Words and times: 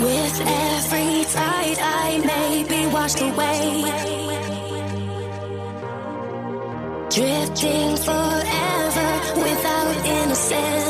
With 0.00 0.40
every 0.40 1.24
tide, 1.24 1.78
I 1.78 2.18
may 2.24 2.64
be 2.64 2.86
washed 2.86 3.20
away. 3.20 3.84
Drifting 7.10 7.96
forever 7.96 9.10
without 9.42 10.06
innocence. 10.06 10.89